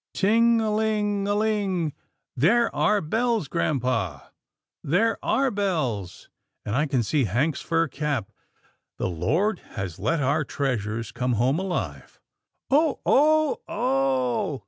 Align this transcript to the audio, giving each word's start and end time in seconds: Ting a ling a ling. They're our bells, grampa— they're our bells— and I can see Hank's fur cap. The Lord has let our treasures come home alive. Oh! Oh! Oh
Ting 0.15 0.59
a 0.61 0.73
ling 0.75 1.27
a 1.27 1.35
ling. 1.35 1.93
They're 2.35 2.75
our 2.75 3.01
bells, 3.01 3.47
grampa— 3.47 4.31
they're 4.83 5.19
our 5.23 5.51
bells— 5.51 6.27
and 6.65 6.75
I 6.75 6.87
can 6.87 7.03
see 7.03 7.25
Hank's 7.25 7.61
fur 7.61 7.87
cap. 7.87 8.31
The 8.97 9.07
Lord 9.11 9.59
has 9.77 9.99
let 9.99 10.19
our 10.19 10.43
treasures 10.43 11.11
come 11.11 11.33
home 11.33 11.59
alive. 11.59 12.19
Oh! 12.71 12.99
Oh! 13.05 13.59
Oh 13.67 14.59